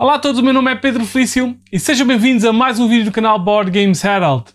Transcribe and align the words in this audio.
Olá 0.00 0.14
a 0.14 0.18
todos, 0.18 0.40
o 0.40 0.42
meu 0.42 0.54
nome 0.54 0.72
é 0.72 0.74
Pedro 0.74 1.04
Felício 1.04 1.54
e 1.70 1.78
sejam 1.78 2.06
bem-vindos 2.06 2.46
a 2.46 2.54
mais 2.54 2.80
um 2.80 2.88
vídeo 2.88 3.04
do 3.04 3.12
canal 3.12 3.38
Board 3.38 3.70
Games 3.70 4.02
Herald. 4.02 4.46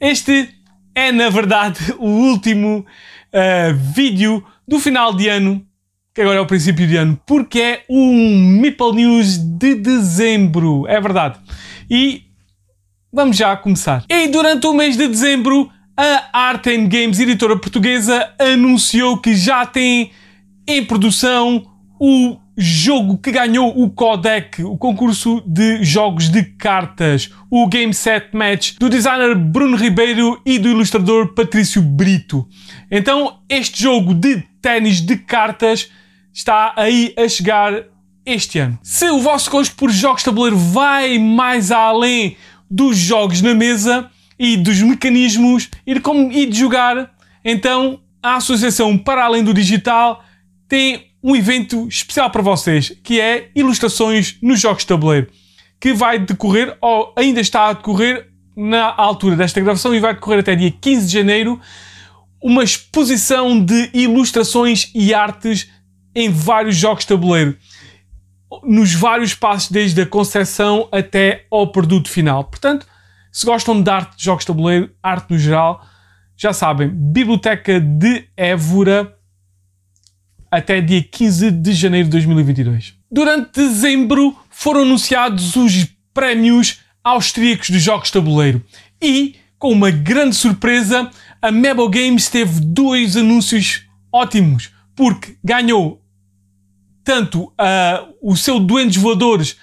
Este 0.00 0.48
é, 0.92 1.12
na 1.12 1.30
verdade, 1.30 1.78
o 2.00 2.08
último 2.08 2.80
uh, 2.80 3.74
vídeo 3.94 4.44
do 4.66 4.80
final 4.80 5.14
de 5.14 5.28
ano, 5.28 5.64
que 6.12 6.20
agora 6.20 6.38
é 6.38 6.40
o 6.40 6.46
princípio 6.46 6.84
de 6.84 6.96
ano, 6.96 7.16
porque 7.24 7.60
é 7.60 7.84
um 7.88 8.58
Meeple 8.60 8.92
News 8.96 9.38
de 9.38 9.76
dezembro, 9.76 10.84
é 10.88 11.00
verdade. 11.00 11.38
E 11.88 12.24
vamos 13.12 13.36
já 13.36 13.56
começar. 13.56 14.04
E 14.10 14.26
durante 14.26 14.66
o 14.66 14.74
mês 14.74 14.96
de 14.96 15.06
dezembro, 15.06 15.70
a 15.96 16.40
Art 16.48 16.64
Games, 16.64 17.20
editora 17.20 17.56
portuguesa, 17.56 18.34
anunciou 18.36 19.18
que 19.18 19.36
já 19.36 19.64
tem 19.64 20.10
em 20.66 20.84
produção 20.84 21.62
o 22.00 22.36
jogo 22.60 23.16
que 23.16 23.30
ganhou 23.30 23.72
o 23.80 23.88
Codec, 23.88 24.64
o 24.64 24.76
concurso 24.76 25.40
de 25.46 25.84
jogos 25.84 26.28
de 26.28 26.42
cartas, 26.42 27.30
o 27.48 27.68
Game 27.68 27.94
Set 27.94 28.30
Match 28.32 28.74
do 28.80 28.88
designer 28.88 29.36
Bruno 29.36 29.76
Ribeiro 29.76 30.42
e 30.44 30.58
do 30.58 30.68
ilustrador 30.68 31.34
Patrício 31.34 31.80
Brito. 31.80 32.48
Então, 32.90 33.38
este 33.48 33.84
jogo 33.84 34.12
de 34.12 34.42
ténis 34.60 35.00
de 35.00 35.16
cartas 35.16 35.88
está 36.32 36.72
aí 36.76 37.14
a 37.16 37.28
chegar 37.28 37.84
este 38.26 38.58
ano. 38.58 38.76
Se 38.82 39.08
o 39.08 39.20
vosso 39.20 39.48
gosto 39.50 39.76
por 39.76 39.90
jogos 39.90 40.22
de 40.22 40.24
tabuleiro 40.24 40.58
vai 40.58 41.16
mais 41.16 41.70
além 41.70 42.36
dos 42.68 42.98
jogos 42.98 43.40
na 43.40 43.54
mesa 43.54 44.10
e 44.36 44.56
dos 44.56 44.82
mecanismos 44.82 45.70
e 45.86 45.94
de 45.94 46.00
como 46.00 46.32
e 46.32 46.44
de 46.44 46.58
jogar, 46.58 47.12
então 47.44 48.00
a 48.20 48.34
Associação 48.34 48.98
Para 48.98 49.24
Além 49.24 49.44
do 49.44 49.54
Digital 49.54 50.24
tem 50.68 51.07
um 51.22 51.34
evento 51.34 51.86
especial 51.88 52.30
para 52.30 52.42
vocês, 52.42 52.92
que 53.02 53.20
é 53.20 53.50
Ilustrações 53.54 54.36
nos 54.42 54.60
Jogos 54.60 54.82
de 54.82 54.88
Tabuleiro, 54.88 55.28
que 55.80 55.92
vai 55.92 56.18
decorrer, 56.18 56.76
ou 56.80 57.12
ainda 57.16 57.40
está 57.40 57.68
a 57.68 57.72
decorrer, 57.72 58.28
na 58.58 58.92
altura 58.96 59.36
desta 59.36 59.60
gravação 59.60 59.94
e 59.94 60.00
vai 60.00 60.14
decorrer 60.14 60.40
até 60.40 60.56
dia 60.56 60.72
15 60.72 61.06
de 61.06 61.12
janeiro, 61.12 61.60
uma 62.42 62.64
exposição 62.64 63.64
de 63.64 63.88
ilustrações 63.94 64.90
e 64.94 65.14
artes 65.14 65.70
em 66.12 66.28
vários 66.28 66.74
jogos 66.74 67.04
de 67.04 67.08
tabuleiro, 67.08 67.56
nos 68.64 68.92
vários 68.92 69.32
passos, 69.34 69.70
desde 69.70 70.02
a 70.02 70.06
concepção 70.06 70.88
até 70.90 71.46
ao 71.52 71.70
produto 71.70 72.08
final. 72.08 72.44
Portanto, 72.44 72.84
se 73.30 73.46
gostam 73.46 73.80
de 73.80 73.88
arte 73.88 74.16
de 74.16 74.24
jogos 74.24 74.42
de 74.42 74.48
tabuleiro, 74.48 74.90
arte 75.00 75.30
no 75.30 75.38
geral, 75.38 75.84
já 76.36 76.52
sabem, 76.52 76.88
Biblioteca 76.88 77.80
de 77.80 78.28
Évora, 78.36 79.16
até 80.50 80.80
dia 80.80 81.02
15 81.02 81.50
de 81.50 81.72
janeiro 81.72 82.06
de 82.06 82.12
2022. 82.12 82.94
Durante 83.10 83.50
dezembro 83.52 84.36
foram 84.50 84.82
anunciados 84.82 85.56
os 85.56 85.86
prémios 86.12 86.80
austríacos 87.02 87.70
dos 87.70 87.82
jogos 87.82 88.08
de 88.08 88.14
tabuleiro 88.14 88.62
e, 89.00 89.36
com 89.58 89.72
uma 89.72 89.90
grande 89.90 90.36
surpresa, 90.36 91.10
a 91.40 91.50
Mebo 91.50 91.88
Games 91.88 92.28
teve 92.28 92.60
dois 92.60 93.16
anúncios 93.16 93.84
ótimos, 94.12 94.70
porque 94.94 95.36
ganhou 95.42 96.02
tanto 97.04 97.44
uh, 97.44 98.14
o 98.20 98.36
seu 98.36 98.60
Duendes 98.60 99.00
Voadores, 99.00 99.56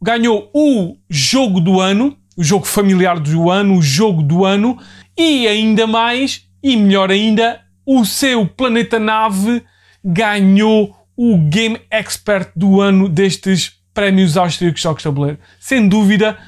ganhou 0.00 0.50
o 0.54 0.96
jogo 1.10 1.60
do 1.60 1.80
ano, 1.80 2.16
o 2.36 2.42
jogo 2.42 2.64
familiar 2.64 3.18
do 3.18 3.50
ano, 3.50 3.76
o 3.76 3.82
jogo 3.82 4.22
do 4.22 4.46
ano, 4.46 4.78
e 5.18 5.46
ainda 5.46 5.86
mais, 5.86 6.46
e 6.62 6.76
melhor 6.76 7.10
ainda, 7.10 7.60
o 7.84 8.04
seu 8.04 8.46
Planeta 8.46 8.98
Nave 8.98 9.62
ganhou 10.04 10.96
o 11.16 11.36
Game 11.36 11.80
Expert 11.90 12.50
do 12.56 12.80
ano 12.80 13.08
destes 13.08 13.80
prémios 13.92 14.36
austríacos 14.36 14.80
jogos 14.80 15.02
de 15.02 15.04
tabuleiro. 15.04 15.38
Sem 15.58 15.88
dúvida, 15.88 16.38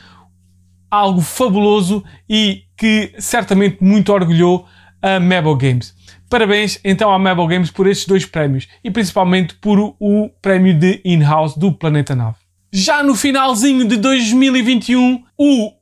algo 0.90 1.20
fabuloso 1.20 2.04
e 2.28 2.64
que 2.76 3.14
certamente 3.18 3.82
muito 3.82 4.12
orgulhou 4.12 4.66
a 5.00 5.18
Mabel 5.18 5.56
Games. 5.56 5.94
Parabéns 6.28 6.80
então 6.82 7.12
à 7.12 7.18
Mabel 7.18 7.46
Games 7.46 7.70
por 7.70 7.86
estes 7.86 8.06
dois 8.06 8.24
prémios 8.24 8.66
e 8.82 8.90
principalmente 8.90 9.54
por 9.56 9.94
o 10.00 10.30
prémio 10.40 10.72
de 10.72 11.00
in-house 11.04 11.56
do 11.56 11.72
Planeta 11.72 12.14
Nave. 12.14 12.36
Já 12.72 13.02
no 13.02 13.14
finalzinho 13.14 13.86
de 13.86 13.98
2021, 13.98 15.22
o 15.36 15.72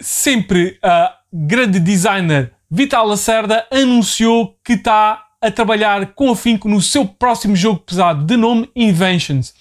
sempre 0.00 0.78
uh, 0.82 1.12
grande 1.30 1.78
designer 1.78 2.52
Vital 2.70 3.06
Lacerda 3.06 3.66
anunciou 3.70 4.56
que 4.64 4.74
está 4.74 5.22
a 5.40 5.50
trabalhar 5.50 6.14
com 6.14 6.30
afinco 6.30 6.68
no 6.68 6.82
seu 6.82 7.06
próximo 7.06 7.54
jogo 7.54 7.80
pesado, 7.80 8.24
de 8.24 8.36
nome 8.36 8.70
Inventions. 8.74 9.54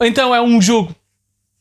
Então 0.00 0.34
é 0.34 0.40
um 0.40 0.60
jogo 0.60 0.94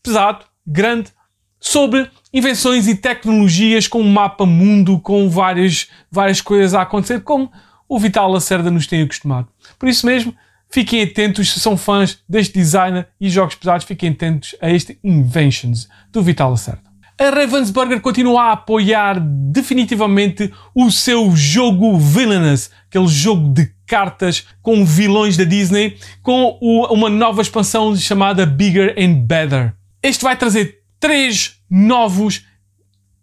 pesado, 0.02 0.46
grande, 0.66 1.12
sobre 1.60 2.10
invenções 2.34 2.88
e 2.88 2.96
tecnologias 2.96 3.88
com 3.88 4.00
um 4.00 4.10
mapa 4.10 4.46
mundo, 4.46 5.00
com 5.00 5.30
várias, 5.30 5.88
várias 6.10 6.40
coisas 6.40 6.74
a 6.74 6.84
acontecer, 6.84 7.22
como 7.22 7.52
o 7.90 8.00
Vital 8.00 8.32
Lacerda 8.32 8.72
nos 8.72 8.88
tem 8.88 9.02
acostumado. 9.02 9.48
Por 9.78 9.90
isso 9.90 10.06
mesmo, 10.06 10.34
fiquem 10.70 11.04
atentos, 11.04 11.52
se 11.52 11.60
são 11.60 11.76
fãs 11.76 12.20
deste 12.30 12.54
designer 12.54 13.08
e 13.20 13.30
jogos 13.30 13.56
pesados, 13.56 13.86
fiquem 13.86 14.12
atentos 14.12 14.56
a 14.62 14.70
este 14.70 15.00
Inventions 15.04 15.90
do 16.12 16.22
Vital 16.22 16.52
Lacerda 16.52 16.87
a 17.20 17.30
Ravensburger 17.30 18.00
continua 18.00 18.44
a 18.44 18.52
apoiar 18.54 19.20
definitivamente 19.20 20.54
o 20.74 20.92
seu 20.92 21.36
jogo 21.36 21.98
Villainous, 21.98 22.70
aquele 22.88 23.08
jogo 23.08 23.50
de 23.50 23.74
cartas 23.88 24.46
com 24.62 24.86
vilões 24.86 25.36
da 25.36 25.44
Disney, 25.44 25.98
com 26.22 26.58
uma 26.62 27.10
nova 27.10 27.42
expansão 27.42 27.96
chamada 27.96 28.46
Bigger 28.46 28.96
and 28.98 29.26
Better. 29.26 29.74
Este 30.04 30.24
vai 30.24 30.38
trazer 30.38 30.84
três 31.00 31.56
novos 31.70 32.46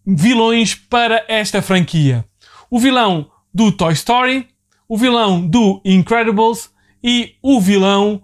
vilões 0.04 0.74
para 0.74 1.24
esta 1.28 1.62
franquia: 1.62 2.24
o 2.68 2.80
vilão 2.80 3.30
do 3.52 3.70
Toy 3.70 3.92
Story, 3.92 4.48
o 4.88 4.98
vilão 4.98 5.46
do 5.46 5.80
Incredibles 5.84 6.68
e 7.02 7.34
o 7.40 7.60
vilão 7.60 8.22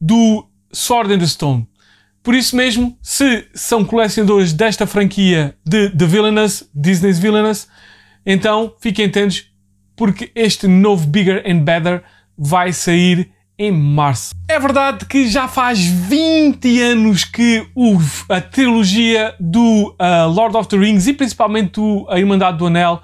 do 0.00 0.46
Sword 0.72 1.12
and 1.12 1.18
the 1.18 1.26
Stone. 1.26 1.67
Por 2.28 2.34
isso 2.34 2.54
mesmo, 2.54 2.94
se 3.00 3.46
são 3.54 3.82
colecionadores 3.82 4.52
desta 4.52 4.86
franquia 4.86 5.56
de 5.64 5.88
The 5.88 6.04
Villainous, 6.04 6.68
Disney's 6.74 7.18
Villainous, 7.18 7.66
então 8.26 8.74
fiquem 8.82 9.06
atentos 9.06 9.46
porque 9.96 10.30
este 10.34 10.66
novo 10.66 11.06
Bigger 11.06 11.42
and 11.46 11.60
Better 11.60 12.02
vai 12.36 12.70
sair 12.74 13.30
em 13.58 13.72
março. 13.72 14.34
É 14.46 14.60
verdade 14.60 15.06
que 15.06 15.26
já 15.26 15.48
faz 15.48 15.82
20 15.82 16.82
anos 16.82 17.24
que 17.24 17.66
a 18.28 18.42
trilogia 18.42 19.34
do 19.40 19.96
uh, 19.98 20.28
Lord 20.30 20.54
of 20.54 20.68
the 20.68 20.76
Rings 20.76 21.06
e 21.06 21.14
principalmente 21.14 21.80
o, 21.80 22.06
a 22.10 22.18
Irmandade 22.18 22.58
do 22.58 22.66
Anel 22.66 23.00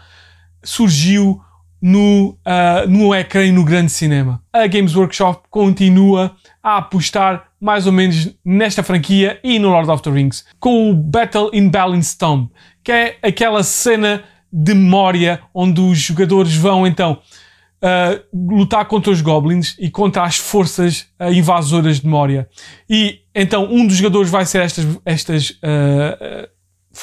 surgiu 0.62 1.40
no, 1.80 2.38
uh, 2.46 2.86
no 2.90 3.14
ecrã 3.14 3.42
e 3.42 3.52
no 3.52 3.64
grande 3.64 3.90
cinema. 3.90 4.42
A 4.52 4.66
Games 4.66 4.94
Workshop 4.94 5.48
continua 5.48 6.36
a 6.62 6.76
apostar 6.76 7.44
mais 7.64 7.86
ou 7.86 7.92
menos 7.92 8.28
nesta 8.44 8.82
franquia 8.82 9.40
e 9.42 9.58
no 9.58 9.70
Lord 9.70 9.90
of 9.90 10.02
the 10.02 10.10
Rings, 10.10 10.44
com 10.60 10.90
o 10.90 10.94
Battle 10.94 11.48
in 11.54 11.70
Tomb, 12.18 12.50
que 12.84 12.92
é 12.92 13.16
aquela 13.22 13.62
cena 13.62 14.22
de 14.52 14.74
Moria 14.74 15.40
onde 15.54 15.80
os 15.80 15.96
jogadores 15.96 16.54
vão 16.54 16.86
então 16.86 17.22
uh, 17.82 18.54
lutar 18.54 18.84
contra 18.84 19.10
os 19.10 19.22
goblins 19.22 19.76
e 19.78 19.90
contra 19.90 20.24
as 20.24 20.36
forças 20.36 21.06
uh, 21.18 21.32
invasoras 21.32 22.00
de 22.00 22.06
Moria. 22.06 22.46
E 22.88 23.20
então 23.34 23.64
um 23.72 23.86
dos 23.86 23.96
jogadores 23.96 24.30
vai 24.30 24.44
ser 24.44 24.60
estas, 24.60 24.86
estas 25.02 25.50
uh, 25.50 26.46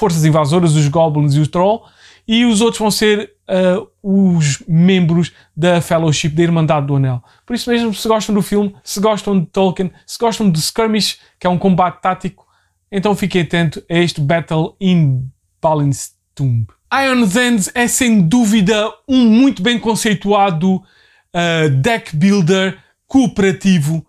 forças 0.02 0.26
invasoras, 0.26 0.76
os 0.76 0.88
goblins 0.88 1.36
e 1.36 1.40
os 1.40 1.48
troll, 1.48 1.86
e 2.28 2.44
os 2.44 2.60
outros 2.60 2.80
vão 2.80 2.90
ser 2.90 3.34
uh, 3.48 3.88
os 4.02 4.64
membros 4.68 5.32
da 5.56 5.80
Fellowship 5.80 6.30
da 6.30 6.42
Irmandade 6.42 6.88
do 6.88 6.96
Anel. 6.96 7.24
Por 7.46 7.56
isso 7.56 7.70
mesmo, 7.70 7.94
se 7.94 8.08
gostam 8.08 8.34
do 8.34 8.42
filme, 8.42 8.76
se 8.84 9.00
gostam 9.00 9.40
de 9.40 9.46
Tolkien, 9.46 9.92
se 10.08 10.18
gostam 10.18 10.50
de 10.50 10.58
Skirmish, 10.58 11.20
que 11.40 11.46
é 11.46 11.50
um 11.52 11.58
combate 11.60 12.02
tático, 12.02 12.48
então 12.92 13.16
fiquem 13.16 13.44
atentos 13.44 13.84
a 13.88 13.94
este 13.94 14.20
Battle 14.20 14.76
in 14.82 15.30
Balance 15.62 16.14
Tomb. 16.34 16.66
Ion's 16.92 17.36
End 17.36 17.70
é 17.76 17.88
sem 17.88 18.24
dúvida 18.24 18.92
um 19.08 19.30
muito 19.30 19.62
bem 19.62 19.78
conceituado 19.78 20.78
uh, 20.78 21.70
deck 21.80 22.16
builder 22.16 22.76
cooperativo 23.06 24.04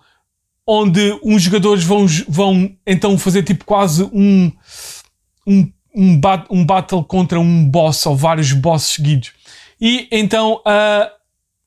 onde 0.67 1.19
os 1.23 1.43
jogadores 1.43 1.85
vão, 1.85 2.07
vão 2.27 2.75
então 2.87 3.19
fazer 3.19 3.43
tipo 3.43 3.67
quase 3.67 4.05
um, 4.05 4.51
um 5.47 5.71
um, 5.95 6.19
bat 6.19 6.47
um 6.51 6.65
battle 6.65 7.05
contra 7.05 7.39
um 7.39 7.69
boss 7.69 8.07
ou 8.07 8.17
vários 8.17 8.53
bosses 8.53 8.95
seguidos. 8.95 9.33
E 9.81 10.09
então 10.11 10.61
a 10.65 11.11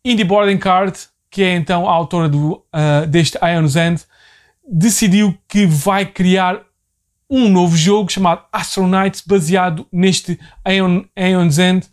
Indie 0.04 0.24
Boarding 0.24 0.58
Card, 0.58 0.98
que 1.30 1.44
é 1.44 1.56
então 1.56 1.88
a 1.88 1.92
autora 1.92 2.30
do, 2.30 2.54
uh, 2.54 3.08
deste 3.08 3.38
Ion's 3.44 3.76
End, 3.76 4.04
decidiu 4.68 5.38
que 5.48 5.66
vai 5.66 6.06
criar 6.06 6.62
um 7.30 7.50
novo 7.50 7.76
jogo 7.76 8.12
chamado 8.12 8.44
Astronauts, 8.52 9.22
baseado 9.26 9.88
neste 9.92 10.40
Ion, 10.68 11.04
Ion's 11.18 11.58
End, 11.58 11.88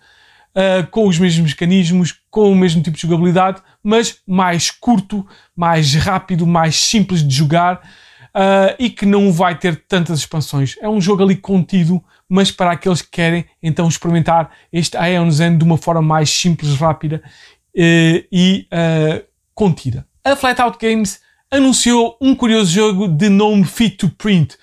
uh, 0.55 0.87
com 0.91 1.07
os 1.07 1.19
mesmos 1.19 1.51
mecanismos, 1.51 2.15
com 2.31 2.53
o 2.53 2.57
mesmo 2.57 2.83
tipo 2.83 2.97
de 2.97 3.03
jogabilidade, 3.03 3.63
mas 3.83 4.19
mais 4.27 4.71
curto, 4.71 5.27
mais 5.57 5.95
rápido, 5.95 6.47
mais 6.47 6.77
simples 6.77 7.27
de 7.27 7.35
jogar 7.35 7.77
uh, 7.77 8.75
e 8.79 8.91
que 8.91 9.07
não 9.07 9.33
vai 9.33 9.59
ter 9.59 9.85
tantas 9.87 10.21
expansões. 10.21 10.77
É 10.81 10.89
um 10.89 11.01
jogo 11.01 11.23
ali 11.23 11.37
contido, 11.37 12.03
mas 12.33 12.51
para 12.51 12.73
aqueles 12.73 13.03
que 13.03 13.11
querem 13.11 13.45
então 13.63 13.87
experimentar 13.87 14.51
este 14.73 14.97
Aeon 14.97 15.31
Zen 15.31 15.59
de 15.59 15.65
uma 15.65 15.77
forma 15.77 16.01
mais 16.01 16.31
simples, 16.31 16.75
rápida 16.77 17.23
uh, 17.27 18.27
e 18.33 18.67
uh, 18.73 19.23
contida. 19.55 20.07
A 20.25 20.35
Flatout 20.35 20.79
Games 20.81 21.21
anunciou 21.51 22.17
um 22.23 22.35
curioso 22.35 22.73
jogo 22.73 23.07
de 23.07 23.29
nome 23.29 23.65
Fit 23.65 23.99
to 23.99 24.09
Print 24.09 24.57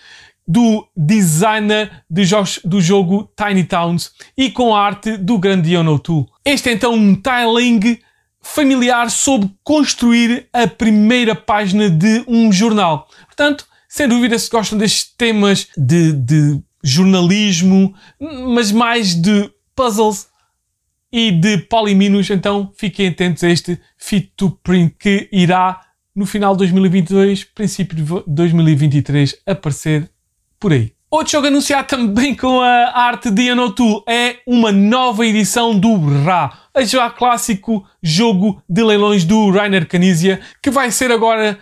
do 0.48 0.88
designer 0.98 1.92
de 2.10 2.26
jogos, 2.26 2.60
do 2.66 2.82
jogo 2.82 3.32
Tiny 3.38 3.64
Towns 3.64 4.14
e 4.36 4.50
com 4.50 4.76
a 4.76 4.84
arte 4.84 5.16
do 5.16 5.38
grande 5.38 5.70
Ian 5.70 5.88
O'Toole. 5.92 6.26
Este 6.44 6.70
é 6.70 6.72
então 6.72 6.96
um 6.96 7.14
tiling 7.14 8.00
familiar 8.42 9.12
sobre 9.12 9.48
construir 9.64 10.48
a 10.52 10.66
primeira 10.66 11.36
página 11.36 11.88
de 11.88 12.24
um 12.28 12.52
jornal. 12.52 13.08
Portanto, 13.28 13.68
sem 13.88 14.08
dúvida, 14.08 14.40
se 14.40 14.50
gostam 14.50 14.76
destes 14.76 15.14
temas 15.16 15.68
de, 15.78 16.14
de 16.14 16.64
jornalismo, 16.84 17.94
mas 18.20 18.72
mais 18.72 19.16
de 19.16 19.52
puzzles 19.76 20.28
e 21.12 21.32
de 21.32 21.58
poliminos, 21.58 22.30
então 22.30 22.72
fiquem 22.78 23.08
atentos 23.08 23.44
a 23.44 23.50
este 23.50 23.80
Fit 23.98 24.32
to 24.36 24.52
Print 24.64 24.96
que 25.00 25.28
irá 25.32 25.82
no 26.16 26.26
final 26.26 26.54
de 26.54 26.60
2022, 26.60 27.46
princípio 27.46 27.96
de 27.96 28.24
2023, 28.28 29.38
aparecer 29.46 30.10
por 30.60 30.74
aí. 30.74 30.94
Outro 31.10 31.32
jogo 31.32 31.48
anunciado 31.48 31.88
também 31.88 32.36
com 32.36 32.62
a 32.62 32.92
arte 32.94 33.32
de 33.32 33.50
Anotu 33.50 34.04
é 34.08 34.38
uma 34.46 34.72
nova 34.72 35.26
edição 35.26 35.78
do 35.78 35.96
Ra, 36.24 36.68
a 36.72 36.84
já 36.84 37.10
clássico 37.10 37.84
jogo 38.04 38.62
de 38.70 38.84
leilões 38.84 39.26
do 39.26 39.50
Rainer 39.50 39.88
Canizia, 39.88 40.40
que 40.62 40.70
vai 40.70 40.92
ser 40.92 41.12
agora 41.12 41.58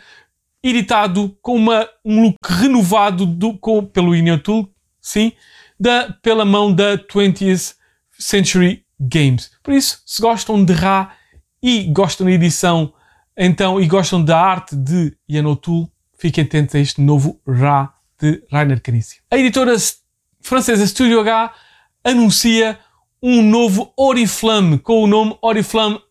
editado 0.62 1.34
com 1.42 1.56
uma, 1.56 1.88
um 2.04 2.24
look 2.24 2.36
renovado 2.44 3.26
do, 3.26 3.58
com, 3.58 3.86
pelo 3.86 4.14
Inotool, 4.14 4.70
sim, 5.08 5.32
da, 5.80 6.14
pela 6.22 6.44
mão 6.44 6.74
da 6.74 6.98
20th 6.98 7.76
Century 8.20 8.86
Games. 9.00 9.52
Por 9.64 9.74
isso, 9.74 10.02
se 10.06 10.22
gostam 10.22 10.64
de 10.64 10.74
Ra 10.74 11.14
e 11.64 11.84
gostam 11.86 12.26
da 12.26 12.34
edição, 12.34 12.94
então, 13.38 13.80
e 13.80 13.88
gostam 13.88 14.24
da 14.24 14.40
arte 14.40 14.76
de 14.76 15.16
Yanotul, 15.30 15.90
fiquem 16.18 16.44
atentos 16.44 16.76
a 16.76 16.80
este 16.80 17.00
novo 17.02 17.40
Ra 17.48 17.94
de 18.20 18.44
Rainer 18.52 18.82
Knizia. 18.82 19.20
A 19.32 19.38
editora 19.38 19.76
francesa 20.42 20.86
Studio 20.86 21.20
H 21.22 21.54
anuncia 22.04 22.80
um 23.22 23.42
novo 23.42 23.94
Oriflame 23.96 24.78
com 24.80 25.04
o 25.04 25.08
nome 25.08 25.38
Oriflame 25.42 26.02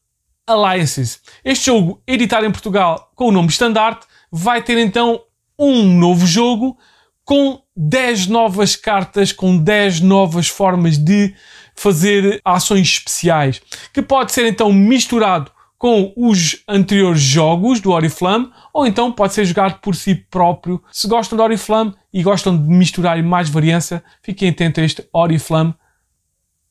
Alliances. 0.46 1.20
Este 1.44 1.66
jogo, 1.66 2.02
editado 2.06 2.46
em 2.46 2.52
Portugal 2.52 3.12
com 3.14 3.28
o 3.28 3.32
nome 3.32 3.48
Standard, 3.48 4.00
vai 4.30 4.62
ter 4.62 4.78
então 4.78 5.20
um 5.58 5.82
novo 5.98 6.26
jogo 6.26 6.78
com 7.24 7.65
10 7.76 8.28
novas 8.28 8.74
cartas, 8.74 9.32
com 9.32 9.58
10 9.58 10.00
novas 10.00 10.48
formas 10.48 10.96
de 10.96 11.34
fazer 11.74 12.40
ações 12.44 12.88
especiais, 12.88 13.60
que 13.92 14.00
pode 14.00 14.32
ser 14.32 14.46
então 14.46 14.72
misturado 14.72 15.50
com 15.78 16.12
os 16.16 16.62
anteriores 16.66 17.20
jogos 17.20 17.80
do 17.80 17.90
Oriflame, 17.90 18.50
ou 18.72 18.86
então 18.86 19.12
pode 19.12 19.34
ser 19.34 19.44
jogado 19.44 19.78
por 19.80 19.94
si 19.94 20.14
próprio. 20.14 20.82
Se 20.90 21.06
gostam 21.06 21.36
do 21.36 21.42
Oriflame 21.42 21.94
e 22.12 22.22
gostam 22.22 22.56
de 22.56 22.66
misturar 22.66 23.22
mais 23.22 23.50
variância, 23.50 24.02
fiquem 24.22 24.48
atentos 24.48 24.82
a 24.82 24.86
este 24.86 25.08
Oriflame 25.12 25.74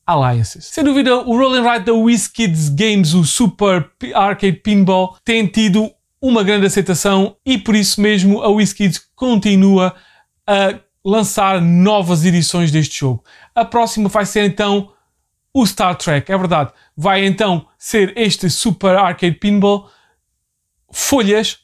Alliances. 0.04 0.66
Sem 0.66 0.82
dúvida, 0.82 1.16
o 1.16 1.36
Roll 1.36 1.54
and 1.54 1.70
Ride 1.70 1.84
da 1.84 1.92
WizKids 1.92 2.68
Games, 2.70 3.14
o 3.14 3.24
Super 3.24 3.90
Arcade 4.12 4.56
Pinball, 4.56 5.16
tem 5.24 5.46
tido 5.46 5.90
uma 6.20 6.42
grande 6.42 6.66
aceitação 6.66 7.36
e 7.44 7.56
por 7.58 7.76
isso 7.76 8.00
mesmo 8.00 8.42
a 8.42 8.48
WizKids 8.48 9.00
continua 9.14 9.94
a 10.46 10.74
lançar 11.06 11.60
novas 11.60 12.24
edições 12.24 12.72
deste 12.72 12.98
jogo. 12.98 13.24
A 13.54 13.64
próxima 13.64 14.08
vai 14.08 14.26
ser 14.26 14.44
então 14.44 14.92
o 15.54 15.64
Star 15.64 15.94
Trek, 15.94 16.30
é 16.30 16.36
verdade. 16.36 16.72
Vai 16.96 17.24
então 17.24 17.68
ser 17.78 18.12
este 18.16 18.50
Super 18.50 18.96
Arcade 18.96 19.36
Pinball, 19.36 19.88
folhas 20.92 21.60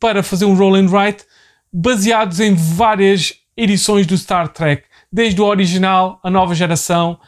para 0.00 0.22
fazer 0.22 0.46
um 0.46 0.54
roll 0.54 0.76
and 0.76 0.86
write, 0.88 1.24
baseados 1.70 2.40
em 2.40 2.54
várias 2.54 3.34
edições 3.54 4.06
do 4.06 4.16
Star 4.16 4.48
Trek, 4.48 4.84
desde 5.12 5.42
o 5.42 5.44
original, 5.44 6.18
a 6.24 6.30
nova 6.30 6.54
geração, 6.54 7.20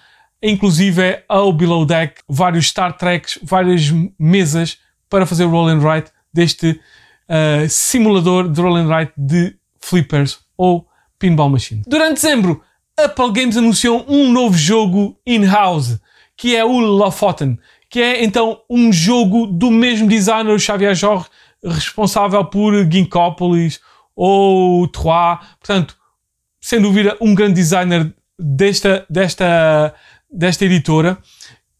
inclusive 0.42 1.22
ao 1.28 1.52
Below 1.52 1.84
Deck, 1.84 2.22
vários 2.26 2.68
Star 2.68 2.96
Treks, 2.96 3.38
várias 3.42 3.92
mesas 4.18 4.78
para 5.10 5.26
fazer 5.26 5.44
o 5.44 5.50
roll 5.50 5.68
and 5.68 5.80
write 5.80 6.10
deste 6.32 6.70
uh, 6.70 7.68
simulador 7.68 8.48
de 8.48 8.58
roll 8.58 8.76
and 8.76 8.88
write 8.88 9.12
de 9.18 9.54
flippers 9.78 10.38
ou 10.56 10.87
pinball 11.18 11.48
machine. 11.48 11.82
Durante 11.86 12.14
dezembro, 12.14 12.62
Apple 12.96 13.32
Games 13.32 13.56
anunciou 13.56 14.04
um 14.08 14.30
novo 14.32 14.56
jogo 14.56 15.18
in-house 15.26 15.98
que 16.38 16.54
é 16.54 16.64
o 16.64 16.78
Lofoten, 16.78 17.58
que 17.90 18.00
é 18.00 18.24
então 18.24 18.60
um 18.70 18.92
jogo 18.92 19.46
do 19.46 19.70
mesmo 19.70 20.08
designer, 20.08 20.58
Xavier 20.58 20.94
Jorge, 20.94 21.26
responsável 21.62 22.44
por 22.44 22.72
Ginkgopolis 22.90 23.80
ou 24.14 24.86
Trois. 24.86 25.38
Portanto, 25.58 25.96
sem 26.60 26.80
dúvida, 26.80 27.16
um 27.20 27.34
grande 27.34 27.54
designer 27.54 28.14
desta, 28.38 29.04
desta, 29.10 29.92
desta 30.30 30.64
editora, 30.64 31.18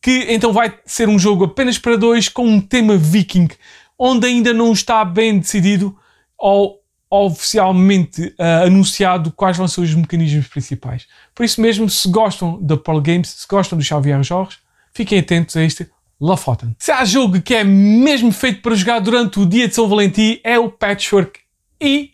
que 0.03 0.27
então 0.29 0.53
vai 0.53 0.75
ser 0.85 1.09
um 1.09 1.19
jogo 1.19 1.45
apenas 1.45 1.79
para 1.79 1.97
dois 1.97 2.29
com 2.29 2.45
um 2.45 2.61
tema 2.61 2.97
viking, 2.97 3.49
onde 3.97 4.27
ainda 4.27 4.53
não 4.53 4.73
está 4.73 5.05
bem 5.05 5.39
decidido 5.39 5.97
ou 6.37 6.78
oficialmente 7.11 8.35
uh, 8.39 8.67
anunciado 8.67 9.33
quais 9.33 9.57
vão 9.57 9.67
ser 9.67 9.81
os 9.81 9.95
mecanismos 9.95 10.47
principais. 10.47 11.07
Por 11.35 11.45
isso 11.45 11.61
mesmo, 11.61 11.89
se 11.89 12.09
gostam 12.09 12.59
da 12.61 12.77
Pearl 12.77 13.01
Games, 13.01 13.29
se 13.29 13.47
gostam 13.49 13.79
do 13.79 13.85
Xavier 13.85 14.23
Jorge, 14.23 14.59
fiquem 14.93 15.19
atentos 15.19 15.57
a 15.57 15.63
este 15.63 15.89
Lofoten. 16.21 16.75
Se 16.79 16.91
há 16.91 17.05
jogo 17.05 17.41
que 17.41 17.55
é 17.55 17.63
mesmo 17.63 18.33
feito 18.33 18.61
para 18.61 18.75
jogar 18.75 18.99
durante 18.99 19.39
o 19.39 19.47
dia 19.47 19.69
de 19.69 19.75
São 19.75 19.89
Valentim, 19.89 20.41
é 20.43 20.59
o 20.59 20.69
Patchwork 20.69 21.39
e 21.81 22.11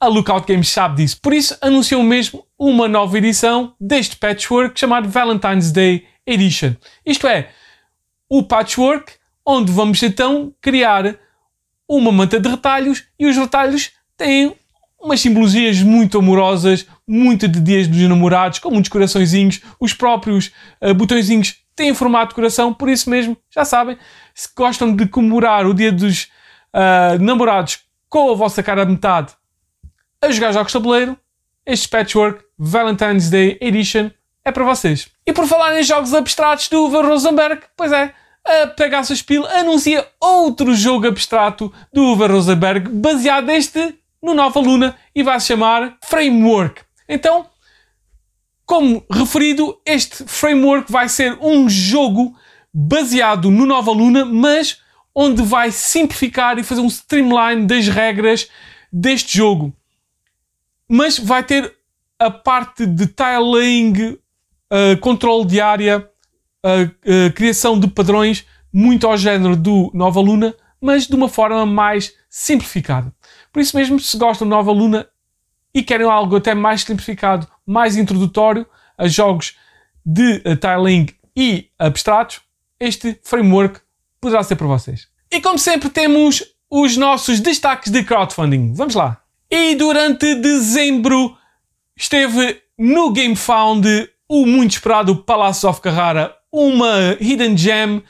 a 0.00 0.06
Lookout 0.06 0.50
Games 0.50 0.68
sabe 0.68 0.96
disso. 0.96 1.18
Por 1.20 1.32
isso, 1.32 1.56
anunciou 1.60 2.02
mesmo 2.02 2.46
uma 2.58 2.88
nova 2.88 3.16
edição 3.18 3.74
deste 3.80 4.16
Patchwork 4.16 4.78
chamado 4.78 5.08
Valentine's 5.08 5.70
Day 5.70 6.06
Edition. 6.26 6.74
Isto 7.04 7.26
é, 7.26 7.50
o 8.28 8.42
Patchwork, 8.42 9.12
onde 9.44 9.70
vamos 9.70 10.02
então 10.02 10.52
criar 10.60 11.16
uma 11.88 12.10
manta 12.10 12.40
de 12.40 12.48
retalhos 12.48 13.04
e 13.18 13.26
os 13.26 13.36
retalhos 13.36 13.92
têm 14.16 14.56
umas 15.00 15.20
simbologias 15.20 15.80
muito 15.82 16.18
amorosas, 16.18 16.86
muito 17.06 17.46
de 17.46 17.60
dias 17.60 17.86
dos 17.86 18.00
namorados, 18.02 18.58
com 18.58 18.70
muitos 18.70 18.90
coraçõezinhos. 18.90 19.60
Os 19.78 19.92
próprios 19.92 20.52
uh, 20.82 20.94
botõezinhos 20.94 21.56
têm 21.74 21.94
formato 21.94 22.30
de 22.30 22.34
coração, 22.34 22.72
por 22.72 22.88
isso 22.88 23.08
mesmo, 23.10 23.36
já 23.50 23.64
sabem, 23.64 23.98
se 24.34 24.48
gostam 24.56 24.94
de 24.94 25.06
comemorar 25.06 25.66
o 25.66 25.74
dia 25.74 25.92
dos 25.92 26.24
uh, 26.74 27.22
namorados 27.22 27.80
com 28.08 28.30
a 28.30 28.34
vossa 28.34 28.62
cara 28.62 28.82
a 28.82 28.86
metade 28.86 29.34
a 30.20 30.30
jogar 30.30 30.52
jogos 30.52 30.72
de 30.72 30.78
tabuleiro, 30.78 31.16
este 31.64 31.88
Patchwork 31.88 32.44
Valentine's 32.58 33.30
Day 33.30 33.58
Edition 33.60 34.10
é 34.44 34.52
para 34.52 34.64
vocês. 34.64 35.08
E 35.26 35.32
por 35.32 35.46
falar 35.46 35.78
em 35.78 35.82
jogos 35.82 36.14
abstratos 36.14 36.68
do 36.68 36.86
Uwe 36.86 37.02
Rosenberg, 37.02 37.62
pois 37.76 37.92
é, 37.92 38.14
a 38.44 38.66
Pegasus 38.68 39.18
Spiel 39.18 39.44
anuncia 39.46 40.06
outro 40.20 40.74
jogo 40.74 41.06
abstrato 41.08 41.72
do 41.92 42.14
Uwe 42.14 42.28
Rosenberg 42.28 42.88
baseado 42.88 43.46
neste 43.46 43.94
no 44.22 44.34
Nova 44.34 44.60
Luna 44.60 44.96
e 45.14 45.22
vai 45.22 45.38
se 45.40 45.48
chamar 45.48 45.96
Framework. 46.04 46.82
Então, 47.08 47.46
como 48.64 49.04
referido, 49.10 49.80
este 49.86 50.24
framework 50.24 50.90
vai 50.90 51.08
ser 51.08 51.38
um 51.40 51.68
jogo 51.68 52.34
baseado 52.74 53.50
no 53.50 53.64
Nova 53.64 53.92
Luna, 53.92 54.24
mas 54.24 54.80
onde 55.14 55.42
vai 55.42 55.70
simplificar 55.70 56.58
e 56.58 56.62
fazer 56.62 56.80
um 56.80 56.88
streamline 56.88 57.66
das 57.66 57.88
regras 57.88 58.50
deste 58.92 59.38
jogo. 59.38 59.72
Mas 60.88 61.18
vai 61.18 61.42
ter 61.42 61.74
a 62.18 62.30
parte 62.30 62.84
de 62.84 63.06
tiling, 63.06 64.18
uh, 64.72 64.98
controle 65.00 65.46
de 65.46 65.60
área, 65.60 65.98
uh, 66.64 66.82
uh, 66.82 67.32
criação 67.34 67.78
de 67.78 67.88
padrões, 67.88 68.44
muito 68.72 69.06
ao 69.06 69.16
género 69.16 69.56
do 69.56 69.90
Nova 69.94 70.20
Luna, 70.20 70.54
mas 70.80 71.06
de 71.06 71.14
uma 71.14 71.28
forma 71.28 71.64
mais 71.64 72.12
simplificada. 72.28 73.12
Por 73.56 73.62
isso 73.62 73.74
mesmo, 73.74 73.98
se 73.98 74.18
gostam 74.18 74.46
de 74.46 74.50
Nova 74.50 74.70
Luna 74.70 75.08
e 75.72 75.82
querem 75.82 76.06
algo 76.06 76.36
até 76.36 76.54
mais 76.54 76.82
simplificado, 76.82 77.48
mais 77.66 77.96
introdutório 77.96 78.66
a 78.98 79.08
jogos 79.08 79.56
de 80.04 80.42
uh, 80.44 80.54
tiling 80.56 81.08
e 81.34 81.70
abstratos, 81.78 82.42
este 82.78 83.18
framework 83.24 83.80
poderá 84.20 84.42
ser 84.42 84.56
para 84.56 84.66
vocês. 84.66 85.08
E 85.32 85.40
como 85.40 85.58
sempre 85.58 85.88
temos 85.88 86.44
os 86.68 86.98
nossos 86.98 87.40
destaques 87.40 87.90
de 87.90 88.04
crowdfunding. 88.04 88.74
Vamos 88.74 88.94
lá. 88.94 89.22
E 89.50 89.74
durante 89.74 90.34
dezembro 90.34 91.34
esteve 91.96 92.60
no 92.76 93.10
GameFound 93.10 93.88
o 94.28 94.44
muito 94.44 94.72
esperado 94.72 95.16
Palace 95.16 95.66
of 95.66 95.80
Carrara, 95.80 96.36
uma 96.52 97.16
hidden 97.18 97.56
gem 97.56 98.02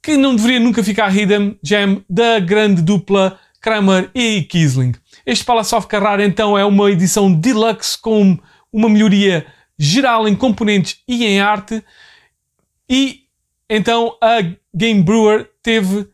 que 0.00 0.16
não 0.16 0.36
deveria 0.36 0.60
nunca 0.60 0.84
ficar 0.84 1.12
hidden 1.12 1.58
gem 1.60 2.04
da 2.08 2.38
grande 2.38 2.80
dupla 2.82 3.36
Kramer 3.62 4.10
e 4.12 4.42
Kiesling. 4.42 4.92
Este 5.24 5.44
Palace 5.44 5.72
of 5.72 5.86
Carrara 5.86 6.24
então 6.24 6.58
é 6.58 6.64
uma 6.64 6.90
edição 6.90 7.32
deluxe 7.32 7.96
com 7.96 8.36
uma 8.72 8.88
melhoria 8.88 9.46
geral 9.78 10.26
em 10.26 10.34
componentes 10.34 10.98
e 11.06 11.24
em 11.24 11.40
arte 11.40 11.82
e 12.90 13.20
então 13.70 14.16
a 14.20 14.42
Game 14.74 15.02
Brewer 15.02 15.48
teve 15.62 16.00
uh, 16.00 16.08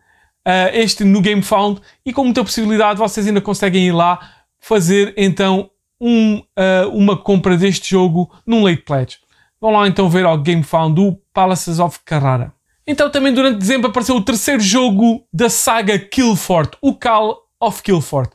este 0.74 1.04
no 1.04 1.22
Game 1.22 1.42
Found 1.42 1.80
e 2.04 2.12
com 2.12 2.22
muita 2.22 2.44
possibilidade 2.44 2.98
vocês 2.98 3.26
ainda 3.26 3.40
conseguem 3.40 3.88
ir 3.88 3.92
lá 3.92 4.44
fazer 4.60 5.14
então 5.16 5.70
um, 5.98 6.36
uh, 6.36 6.88
uma 6.92 7.16
compra 7.16 7.56
deste 7.56 7.90
jogo 7.90 8.30
num 8.46 8.62
late 8.62 8.82
pledge. 8.82 9.16
Vão 9.60 9.72
lá 9.72 9.88
então 9.88 10.08
ver 10.08 10.24
ao 10.24 10.38
Game 10.38 10.62
Found 10.62 10.94
do 10.94 11.18
Palaces 11.32 11.78
of 11.78 11.98
Carrara. 12.04 12.52
Então 12.90 13.10
também 13.10 13.34
durante 13.34 13.58
dezembro 13.58 13.90
apareceu 13.90 14.16
o 14.16 14.24
terceiro 14.24 14.62
jogo 14.62 15.22
da 15.30 15.50
saga 15.50 15.98
Killfort, 15.98 16.72
o 16.80 16.94
Call 16.94 17.36
of 17.60 17.82
Killfort. 17.82 18.30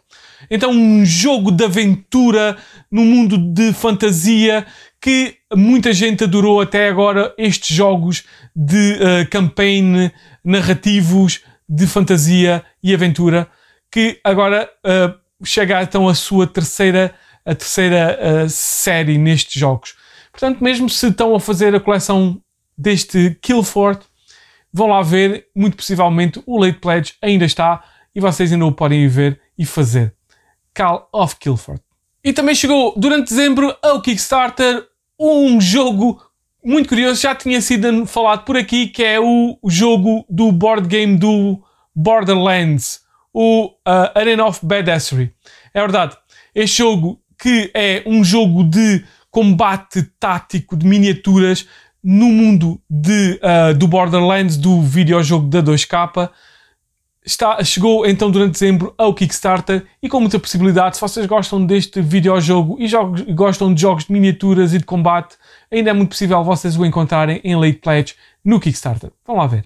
Então 0.48 0.70
um 0.70 1.04
jogo 1.04 1.52
de 1.52 1.66
aventura 1.66 2.56
no 2.92 3.04
mundo 3.04 3.36
de 3.36 3.74
fantasia 3.74 4.64
que 5.02 5.38
muita 5.56 5.92
gente 5.92 6.24
adorou 6.24 6.62
até 6.62 6.88
agora 6.88 7.34
estes 7.36 7.76
jogos 7.76 8.26
de 8.56 8.94
uh, 8.94 9.30
campaign 9.32 10.12
narrativos 10.44 11.42
de 11.68 11.88
fantasia 11.88 12.64
e 12.84 12.94
aventura 12.94 13.50
que 13.92 14.20
agora 14.24 14.70
uh, 14.86 15.18
chega 15.44 15.82
então 15.82 16.08
a 16.08 16.14
sua 16.14 16.46
terceira 16.46 17.16
a 17.44 17.56
terceira 17.56 18.20
uh, 18.46 18.50
série 18.50 19.18
nestes 19.18 19.60
jogos. 19.60 19.96
Portanto, 20.32 20.64
mesmo 20.64 20.88
se 20.88 21.08
estão 21.08 21.34
a 21.36 21.40
fazer 21.40 21.74
a 21.74 21.80
coleção 21.80 22.40
deste 22.78 23.36
Killfort, 23.42 24.04
vão 24.74 24.88
lá 24.88 25.02
ver, 25.02 25.48
muito 25.56 25.78
possivelmente 25.78 26.42
o 26.46 26.60
Late 26.60 26.80
Pledge 26.80 27.14
ainda 27.22 27.46
está 27.46 27.84
e 28.16 28.20
vocês 28.20 28.52
ainda 28.52 28.66
o 28.66 28.72
podem 28.72 29.08
ver 29.08 29.40
e 29.58 29.66
fazer. 29.66 30.14
Call 30.74 31.08
of 31.14 31.36
Killfort. 31.36 31.82
E 32.24 32.34
também 32.34 32.56
chegou 32.56 32.94
durante 32.98 33.30
dezembro 33.30 33.76
ao 33.82 34.02
Kickstarter 34.02 34.84
um 35.20 35.62
jogo 35.62 36.20
muito 36.64 36.88
curioso, 36.88 37.22
já 37.22 37.36
tinha 37.36 37.62
sido 37.62 38.06
falado 38.06 38.46
por 38.46 38.56
aqui, 38.56 38.88
que 38.88 39.04
é 39.04 39.20
o 39.20 39.58
jogo 39.68 40.26
do 40.30 40.52
board 40.52 40.88
game 40.88 41.18
do 41.18 41.62
Borderlands, 41.94 43.02
o 43.34 43.68
uh, 43.68 44.18
Arena 44.18 44.46
of 44.46 44.66
Badassery. 44.66 45.34
É 45.74 45.82
verdade, 45.82 46.16
este 46.56 46.78
jogo 46.78 47.20
que 47.38 47.70
é 47.74 48.02
um 48.06 48.24
jogo 48.24 48.64
de 48.64 49.04
combate 49.30 50.04
tático 50.20 50.78
de 50.78 50.86
miniaturas 50.86 51.68
no 52.04 52.28
mundo 52.28 52.82
de, 52.90 53.40
uh, 53.42 53.74
do 53.74 53.88
Borderlands, 53.88 54.58
do 54.58 54.82
videojogo 54.82 55.48
da 55.48 55.62
2K. 55.62 56.30
Está, 57.26 57.64
chegou 57.64 58.06
então 58.06 58.30
durante 58.30 58.54
dezembro 58.54 58.94
ao 58.98 59.14
Kickstarter 59.14 59.86
e 60.02 60.10
com 60.10 60.20
muita 60.20 60.38
possibilidade, 60.38 60.98
se 60.98 61.02
vocês 61.02 61.26
gostam 61.26 61.66
deste 61.66 62.02
videojogo 62.02 62.76
e 62.78 62.88
jogos, 62.88 63.22
gostam 63.22 63.74
de 63.74 63.82
jogos 63.82 64.04
de 64.04 64.12
miniaturas 64.12 64.74
e 64.74 64.78
de 64.78 64.84
combate, 64.84 65.38
ainda 65.72 65.92
é 65.92 65.94
muito 65.94 66.10
possível 66.10 66.44
vocês 66.44 66.78
o 66.78 66.86
encontrarem 66.86 67.40
em 67.42 67.56
Late 67.56 67.80
Pledge 67.80 68.16
no 68.44 68.60
Kickstarter. 68.60 69.10
Vamos 69.26 69.42
lá 69.42 69.48
ver. 69.48 69.64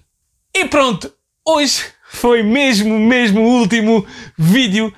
E 0.54 0.66
pronto, 0.66 1.12
hoje 1.44 1.82
foi 2.10 2.44
mesmo, 2.44 2.96
mesmo 2.96 3.40
o 3.40 3.60
último 3.60 4.06
vídeo 4.38 4.94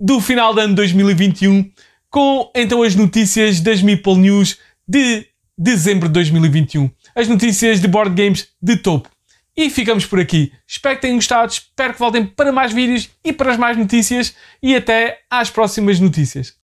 do 0.00 0.20
final 0.20 0.52
do 0.52 0.60
ano 0.60 0.74
2021 0.74 1.70
com 2.10 2.50
então 2.54 2.82
as 2.82 2.94
notícias 2.94 3.60
das 3.60 3.82
Meeple 3.82 4.16
News 4.16 4.58
de 4.86 5.26
dezembro 5.58 6.08
de 6.08 6.14
2021. 6.14 6.88
As 7.14 7.26
notícias 7.26 7.80
de 7.80 7.88
board 7.88 8.14
games 8.14 8.48
de 8.62 8.76
topo. 8.76 9.10
E 9.56 9.68
ficamos 9.68 10.06
por 10.06 10.20
aqui. 10.20 10.52
Espero 10.68 10.94
que 10.94 11.02
tenham 11.02 11.16
gostado, 11.16 11.50
espero 11.50 11.92
que 11.92 11.98
voltem 11.98 12.24
para 12.24 12.52
mais 12.52 12.72
vídeos 12.72 13.10
e 13.24 13.32
para 13.32 13.50
as 13.50 13.58
mais 13.58 13.76
notícias 13.76 14.36
e 14.62 14.76
até 14.76 15.18
às 15.28 15.50
próximas 15.50 15.98
notícias. 15.98 16.57